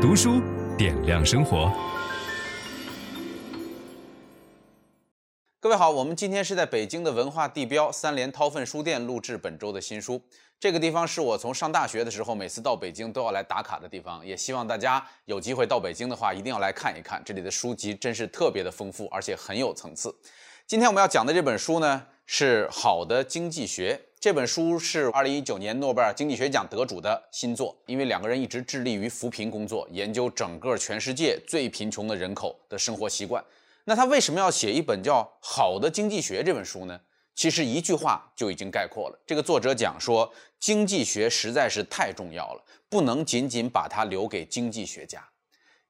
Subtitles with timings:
[0.00, 0.40] 读书
[0.78, 1.70] 点亮生活。
[5.60, 10.18] 各位好，我们今天是在北京的文化地标三联韬奋书店录制本周的新书。
[10.58, 17.20] 这个地方是我从上大学的时候每次到北京都要来打卡的地方，也希望大家有机会到北京的话一定要来看一看。
[17.22, 20.14] 这里的书籍真是特别的丰富，而且很有层次。
[20.66, 24.00] 今天我们要讲的这本书呢，是《好的经济学》。
[24.20, 33.44] 这本书是2019年诺贝尔经济学奖得主的新作，因为两个人一直致力于扶贫工作，研究整个全世界最贫穷的人口的生活习惯。
[33.82, 37.00] 那他为什么要写一本叫《好的经济学》这本书呢？
[37.34, 39.18] 其实一句话就已经概括了。
[39.26, 45.28] 这个作者讲说，经济学实在是太重要了，不能仅仅把它留给经济学家。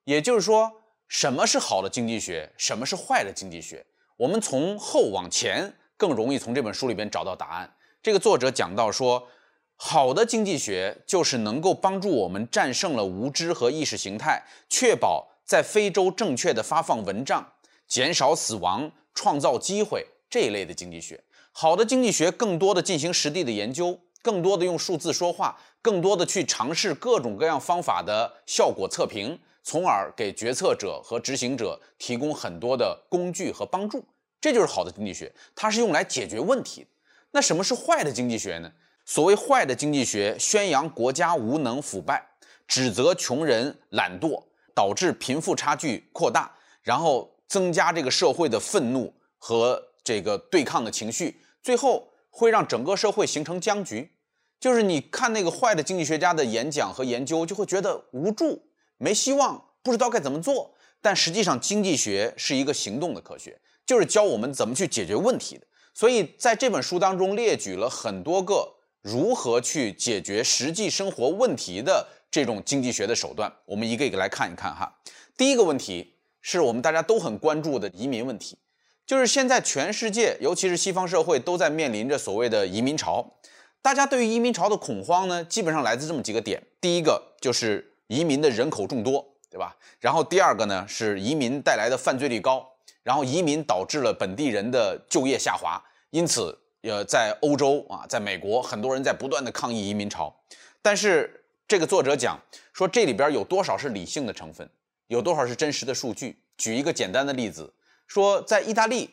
[0.04, 0.72] 也就是说，
[1.06, 3.84] 什么是好的经济学，什么是坏的经济学？
[4.16, 7.70] 我们从后往前更容易从这本书里边找到答案。
[8.02, 9.28] 这个作者讲到说，
[9.76, 17.52] 好的经济学就是能够帮助我们战胜了无知和意识形态，确保在非洲正确的发放蚊帐。
[17.86, 34.02] 减少死亡、创造机会这一类的经济学，好的经济学更多的进行实地的研究，更多的用数字说话，更多的去尝试各种各样方法的效果测评，从而给决策者和执行者提供很多的工具和帮助。
[34.40, 36.86] 这就是好的经济学，它是用来解决问题。
[37.32, 38.72] 那什么是坏的经济学呢？
[39.04, 42.24] 所谓坏的经济学，宣扬国家无能腐败，
[42.66, 46.50] 指责穷人懒惰，导致贫富差距扩大，
[46.82, 47.36] 然后。
[47.50, 54.12] 增加这个社会的愤怒和这个对抗的情绪，最后会让整个社会形成僵局。
[54.60, 58.62] 就是你看那个坏的经济学家的演讲和研究，就会觉得无助、
[58.98, 60.72] 没希望，不知道该怎么做。
[61.00, 63.58] 但实际上，经济学是一个行动的科学，
[63.90, 65.66] 就是教我们怎么去解决问题的。
[65.92, 75.00] 所以在这本书当中列举了很多个如何去解决实际生活问题的这种经济学的手段，我们一个一个来看一看哈。
[75.36, 76.14] 第一个问题。
[76.42, 78.56] 是我们大家都很关注的移民问题，
[79.04, 83.34] 就是现在全世界，尤其是西方社会，都在面临着所谓的移民潮。
[83.82, 89.76] 大家对于移民潮的恐慌呢，基本上来自这么几个点：第一个就是移民的人口众多，对吧？
[89.98, 92.66] 然后第二个呢是移民带来的犯罪率高，
[93.02, 95.82] 然后移民导致了本地人的就业下滑。
[96.10, 100.34] 因此，呃，在欧洲啊，在美国，很多人在不断的抗议移民潮。
[100.82, 102.38] 但是这个作者讲
[102.72, 104.68] 说，这里边有多少是理性的成分？
[105.06, 106.42] 有多少是真实的数据？
[106.56, 107.72] 举一个简单的例子，
[108.06, 109.10] 说在意大利，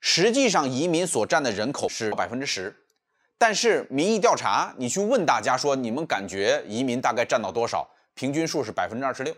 [0.00, 2.74] 实际上移民所占的人口是百分之十，
[3.36, 7.88] 但是民意调查，你去问大家说，你们感觉移民大概占到多少？
[8.14, 9.34] 平均数是百分之二十六，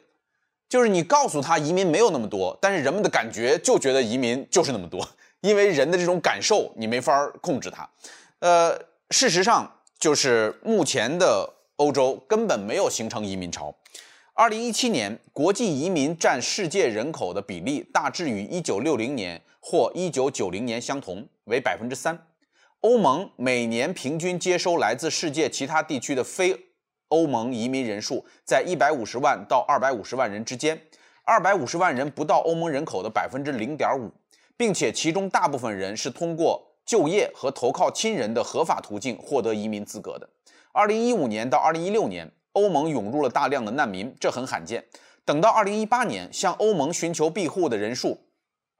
[0.68, 5.08] 就是你告诉他移民没有那么多，但是人们的感觉就觉得移民就是那么多，
[5.40, 7.88] 因为人的这种感受你没法控制它。
[8.40, 8.78] 呃，
[9.10, 13.74] 事实上就是目前的欧洲根本没有形成移民潮。
[14.34, 22.26] 二零一七年，国际移民占世界人口的比例大致与一九六零年或一九九零年相同，为百分之三。
[22.82, 26.67] 欧盟每年平均接收来自世界其他地区的非
[27.08, 30.80] 欧盟移民人数在一百五十万到二百五十万人之间，
[31.24, 34.10] 二百五十万人不到欧盟人口的百分之零点五，
[34.56, 40.28] 并且其中大部分人是通过就业和投靠亲人的合法途径获得移民资格的。
[40.72, 42.32] 二零一五年到二零一六年。
[42.52, 44.84] 欧盟涌入了大量的难民，这很罕见。
[45.24, 48.18] 等到二零一八年，向欧盟寻求庇护的人数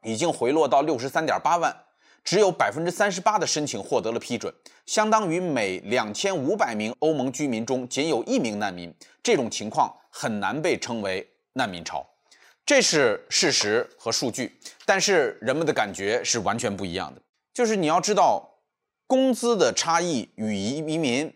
[0.02, 1.84] 已经回落到六十三点八万，
[2.28, 4.52] 只有百分之三十八的申请获得了批准，
[4.84, 8.94] 相当于每两千五百名欧盟居民中仅有一名难民。
[9.22, 12.06] 这种情况很难被称为难民潮，
[12.66, 14.60] 这是事实和数据。
[14.84, 17.22] 但是人们的感觉是完全不一样的，
[17.54, 18.46] 就是你要知道，
[19.06, 21.32] 工资的差异与移民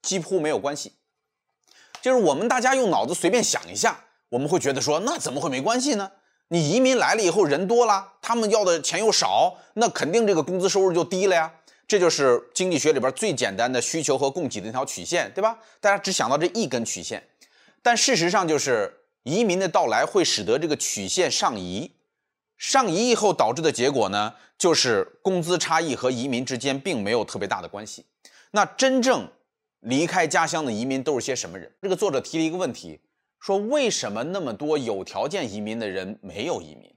[0.00, 0.94] 几乎没有关系。
[2.00, 6.10] 就是我们大家用脑子随便想一下，我们会觉得说，那怎么会没关系呢？
[6.52, 11.52] 你移民来了以后人多了，他们要的钱又少，那肯定这个工资收入就低了呀。
[11.88, 15.58] 这就是经济学里边最简单的需求和供给的那条曲线，对吧？
[15.80, 17.22] 大家只想到这一根曲线，
[17.82, 18.92] 但事实上就是
[19.22, 21.92] 移民的到来会使得这个曲线上移，
[22.58, 28.06] 上移以后导致的结果呢，就是工资差异和移民之间并没有特别大的关系。
[28.50, 29.28] 那真正。
[29.84, 31.72] 离开家乡的移民都是些什么人？
[31.80, 33.00] 这个作者提了一个问题，
[33.40, 36.94] 说为什么那么多有条件移民的人没有移民？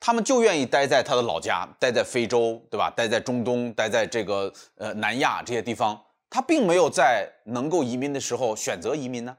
[0.00, 2.90] 他们就愿意待在他的老家，待在非洲，对吧？
[2.90, 9.36] 待在中东，待在这个呃南亚这些地方，他并没有在能够移民的时候选择移民呢。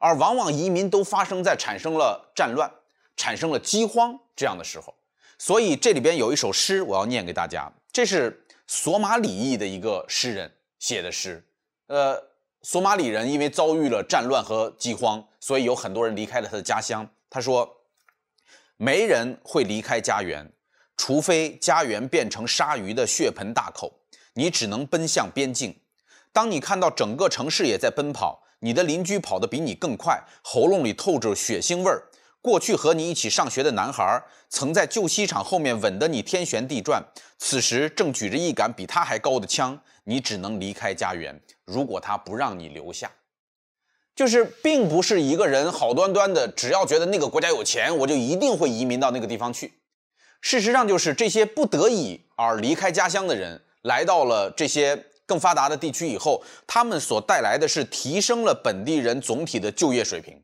[0.00, 2.70] 而往往移民都发生在产生了战乱、
[3.16, 4.94] 产生了饥荒这样的时候。
[5.38, 11.42] 所以这里边有一首诗，我要念给大家，这是索马里裔的一个诗人写的诗。
[11.86, 12.22] 呃，
[12.66, 17.06] 索马里人因为遭遇了战乱和饥荒，所以有很多人离开了他的家乡。
[17.28, 17.82] 他说
[18.78, 20.50] ：“没人会离开家园，
[20.96, 24.00] 除非家园变成鲨鱼的血盆大口，
[24.32, 25.78] 你只能奔向边境。
[26.32, 32.08] 当你看到整个城市也在奔跑，你的邻居跑得比你更快，喉咙里透着血腥味儿。
[32.44, 37.02] 过去和你一起上学的男孩，曾在旧机场后面吻得你天旋地转，
[37.38, 39.80] 此时正举着一杆比他还高的枪。
[40.04, 43.10] 你只能离开家园，如果他不让你留下。”
[44.14, 49.72] 就是并不是一个人好端端的，只要觉得那个国家有钱，我就一定会移民到那个地方去。
[50.42, 60.42] 事实上，就是这些不得已而离开家乡的人，来到了这些更发达的地区以后，他们所带来的是提升了本地人总体的就业水平。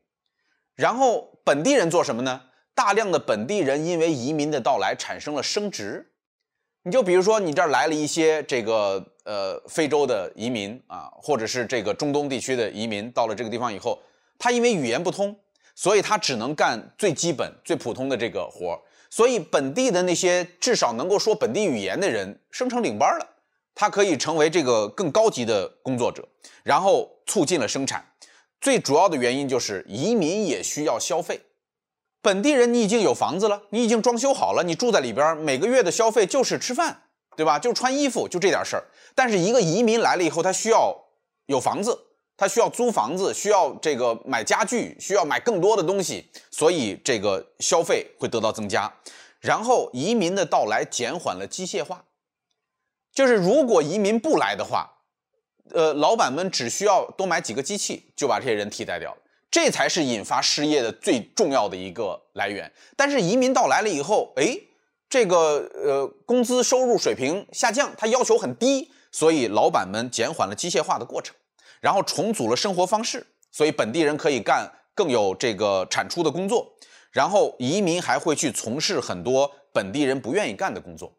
[0.73, 2.41] 然后本地人做什么呢？
[2.73, 6.11] 大量的本地人因为移民的到来产生了升值。
[6.83, 14.01] 你就比如说，你这儿来了一些这个呃非洲的移民啊，或者是这个中东地区的移民，到了这个地方以后，
[14.39, 15.35] 他因为语言不通，
[15.75, 18.81] 所以他只能干最基本、最普通的这个活。
[19.11, 23.27] 所以本地的那些至少能够说本地语言的人升成领班了，
[23.75, 26.27] 他可以成为这个更高级的工作者，
[26.63, 28.03] 然后促进了生产。
[28.61, 31.41] 最主要的原因就是移民也需要消费。
[32.21, 37.01] 本地人，你已经有房子了，你已经装修好了，你住在里边，每个月的消费就是吃饭，
[37.35, 37.57] 对吧？
[37.57, 38.83] 就穿衣服，就这点事儿。
[39.15, 40.95] 但是一个移民来了以后，他需要
[41.47, 41.99] 有房子，
[42.37, 48.93] 他需要租房子，需要这个买家具，需要买更多的东西，所以这个消费会得到增加。
[49.39, 52.05] 然后移民的到来减缓了机械化，
[53.11, 55.00] 就是如果移民不来的话，
[55.73, 59.17] 呃，老板们只需要多买几个机器，就把这些人替代掉了。
[59.49, 62.71] 这才是引发失业的最重要的一个来源。
[62.95, 64.57] 但是移民到来了以后，哎，
[65.09, 71.35] 这个呃工资收入水平下降，他要求很低，所以老板们减缓了机械化的过程，
[71.81, 76.71] 然后重组了生活方式，所以本地人可以干更有这个产出的工作，
[77.11, 81.13] 然后移民还会去从事很多本地人不愿意干的工作，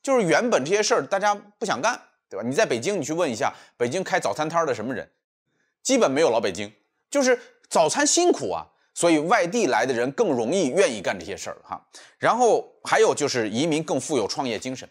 [0.00, 2.00] 就是原本这些事儿大家不想干，
[2.32, 2.48] 对吧？
[2.48, 5.08] 你在北京，你去问一下北京开早餐摊的什么人，
[5.82, 6.72] 基本没有老北京，
[7.10, 7.38] 就是。
[7.72, 11.82] 早餐辛苦啊，所以外地来的人更容易愿意干这些事儿哈。
[12.18, 14.86] 然后还有就是移民更富有创业精神，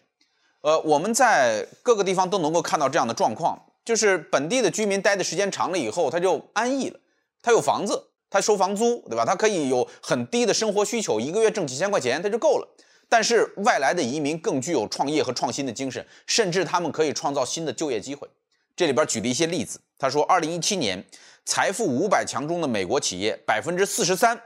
[0.62, 6.98] 呃，我们在各个地方都能够看到这样的状况，就是本地的居民待的时间长了以后，他就安逸了，
[7.40, 9.24] 他有房子，他收房租，对吧？
[9.24, 12.68] 他可以有很低的生活需求，一个月挣几千块钱他就够了。
[13.12, 18.26] 但是外来的移民更具有创业和创新的精神，甚至他们可以创造新的就业机会。
[18.74, 21.04] 这里边举了一些例子，他说，二零一七年。
[21.44, 24.40] 财富五百强中的美国企业，百分之四十三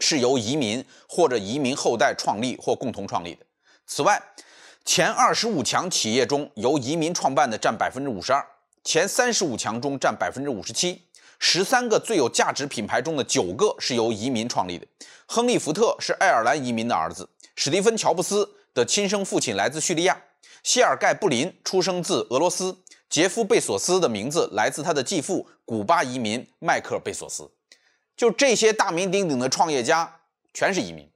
[0.00, 3.46] 是由移民或者移民后代创立或共同创立的。
[3.86, 4.20] 此外，
[4.84, 8.44] 前二十五强企业中由移民创办的占百分之五十二，
[8.82, 11.00] 前三十五强中占百分之五十七。
[11.38, 14.86] 十三个最有价值品牌中的九个是由移民创立的。
[15.26, 20.20] 亨利·福特是爱尔兰移民的儿子，史蒂芬·乔布斯的亲生父亲来自叙利亚，
[20.62, 22.76] 谢尔盖·布林出生自俄罗斯。
[23.08, 27.50] 杰夫·贝索斯的名字来自他的继父，古巴移民迈克尔·贝索斯。
[28.14, 30.16] 就这些大名鼎鼎的创业家，
[30.52, 31.08] 全是移民。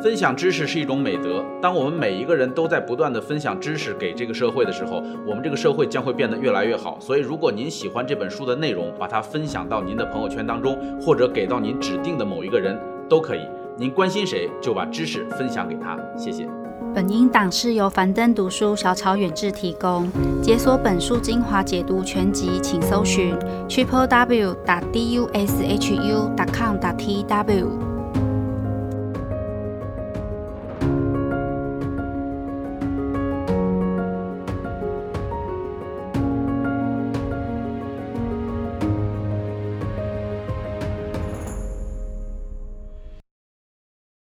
[0.00, 1.44] 分享知识是一种美德。
[1.60, 7.00] 当我们每一个人都在不断地分享知识给这个社会的时候，我们这个社会将会变得越来越好。
[7.00, 13.40] 所以，如果您喜欢这本书的内容，把它分享到您的朋友圈当中，或者给到您指定的某一个人，都可以。
[13.80, 15.96] 您关心谁，就把知识分享给他。
[16.16, 16.48] 谢谢。
[16.92, 20.10] 本音档是由樊登读书小草远志提供。
[20.42, 23.36] 解锁本书精华解读全集，请搜寻
[23.68, 27.87] triple w 打 d u s h u 打 com 打 t w。